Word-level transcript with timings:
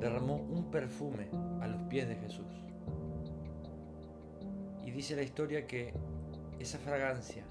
derramó 0.00 0.36
un 0.36 0.70
perfume 0.70 1.28
a 1.60 1.66
los 1.66 1.82
pies 1.82 2.08
de 2.08 2.16
Jesús. 2.16 2.46
Y 4.84 4.90
dice 4.90 5.16
la 5.16 5.22
historia 5.22 5.66
que 5.66 5.92
esa 6.58 6.78
fragancia 6.78 7.44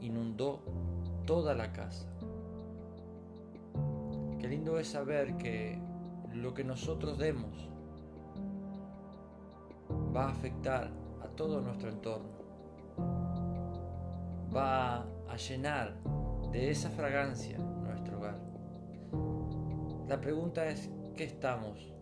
inundó 0.00 0.60
toda 1.26 1.54
la 1.54 1.72
casa. 1.72 2.06
Qué 4.40 4.48
lindo 4.48 4.78
es 4.78 4.88
saber 4.88 5.36
que 5.36 5.78
lo 6.32 6.54
que 6.54 6.64
nosotros 6.64 7.18
demos 7.18 7.68
va 10.14 10.24
a 10.26 10.30
afectar 10.30 10.90
a 11.22 11.28
todo 11.28 11.60
nuestro 11.60 11.90
entorno. 11.90 12.28
Va 14.54 15.02
a 15.28 15.36
llenar 15.36 15.94
de 16.52 16.70
esa 16.70 16.90
fragancia. 16.90 17.58
La 20.08 20.18
pregunta 20.18 20.66
es, 20.66 20.90
¿qué 21.14 21.24
estamos 21.24 21.92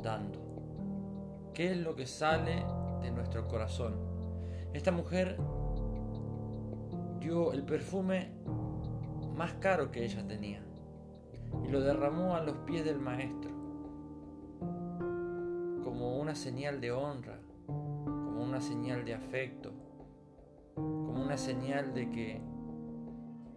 dando? 0.00 1.50
¿Qué 1.52 1.72
es 1.72 1.76
lo 1.78 1.96
que 1.96 2.06
sale 2.06 2.64
de 3.02 3.10
nuestro 3.10 3.48
corazón? 3.48 3.96
Esta 4.72 4.92
mujer 4.92 5.36
dio 7.18 7.52
el 7.52 7.64
perfume 7.64 8.30
más 9.34 9.54
caro 9.54 9.90
que 9.90 10.04
ella 10.04 10.24
tenía 10.24 10.62
y 11.64 11.68
lo 11.68 11.80
derramó 11.80 12.36
a 12.36 12.42
los 12.42 12.58
pies 12.58 12.84
del 12.84 13.00
maestro 13.00 13.50
como 15.82 16.20
una 16.20 16.36
señal 16.36 16.80
de 16.80 16.92
honra, 16.92 17.40
como 17.66 18.44
una 18.44 18.60
señal 18.60 19.04
de 19.04 19.14
afecto, 19.14 19.72
como 20.76 21.20
una 21.24 21.36
señal 21.36 21.92
de 21.92 22.08
que 22.08 22.40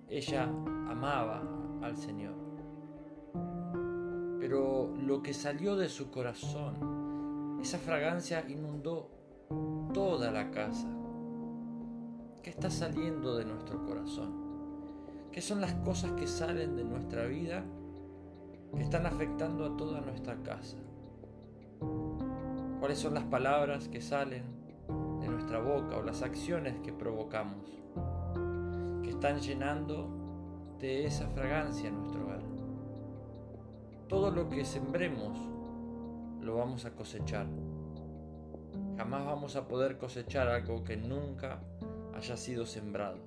ella 0.09 0.43
amaba 0.43 1.43
al 1.83 1.95
Señor. 1.95 2.42
Pero 4.43 4.93
lo 4.97 5.23
que 5.23 5.33
salió 5.33 5.77
de 5.77 5.87
su 5.87 6.11
corazón, 6.11 7.59
esa 7.61 7.77
fragancia 7.77 8.43
inundó 8.49 9.09
toda 9.93 10.31
la 10.31 10.51
casa. 10.51 10.89
¿Qué 12.41 12.49
está 12.49 12.69
saliendo 12.69 13.37
de 13.37 13.45
nuestro 13.45 13.85
corazón? 13.85 14.33
¿Qué 15.31 15.39
son 15.39 15.61
las 15.61 15.73
cosas 15.75 16.11
que 16.11 16.27
salen 16.27 16.75
de 16.75 16.83
nuestra 16.83 17.23
vida 17.23 17.63
que 18.75 18.83
están 18.83 19.05
afectando 19.05 19.63
a 19.63 19.77
toda 19.77 20.01
nuestra 20.01 20.35
casa? 20.43 20.75
¿Cuáles 22.81 22.99
son 22.99 23.13
las 23.13 23.23
palabras 23.23 23.87
que 23.87 24.01
salen 24.01 24.43
de 25.21 25.29
nuestra 25.29 25.61
boca 25.61 25.95
o 25.95 26.03
las 26.03 26.21
acciones 26.21 26.81
que 26.81 26.91
provocamos 26.91 27.81
que 29.03 29.09
están 29.09 29.39
llenando 29.39 30.09
de 30.79 31.05
esa 31.05 31.29
fragancia 31.29 31.89
nuestro 31.89 32.25
hogar? 32.25 32.52
Todo 34.13 34.29
lo 34.29 34.47
que 34.47 34.63
sembremos 34.63 35.39
lo 36.39 36.57
vamos 36.57 36.85
a 36.85 36.91
cosechar. 36.91 37.47
Jamás 38.95 39.25
vamos 39.25 39.55
a 39.55 39.67
poder 39.67 39.97
cosechar 39.97 40.49
algo 40.49 40.83
que 40.83 40.95
nunca 40.95 41.59
haya 42.15 42.37
sido 42.37 42.67
sembrado. 42.67 43.17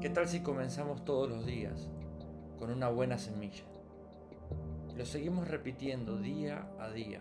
¿Qué 0.00 0.10
tal 0.10 0.26
si 0.26 0.40
comenzamos 0.40 1.04
todos 1.04 1.28
los 1.28 1.46
días 1.46 1.88
con 2.58 2.72
una 2.72 2.88
buena 2.88 3.16
semilla? 3.16 3.62
Lo 4.96 5.06
seguimos 5.06 5.46
repitiendo 5.46 6.18
día 6.18 6.68
a 6.80 6.90
día 6.90 7.20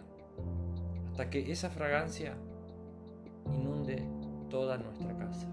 hasta 1.12 1.30
que 1.30 1.52
esa 1.52 1.70
fragancia 1.70 2.34
inunde 3.54 4.04
toda 4.50 4.80
nuestra 4.80 5.16
casa. 5.16 5.48